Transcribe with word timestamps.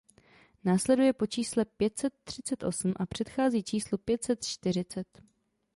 Následuje 0.63 1.13
po 1.13 1.25
čísle 1.27 1.65
pět 1.65 1.97
set 1.97 2.13
třicet 2.23 2.63
osm 2.63 2.93
a 2.95 3.05
předchází 3.05 3.63
číslu 3.63 3.97
pět 3.97 4.23
set 4.23 4.45
čtyřicet. 4.45 5.07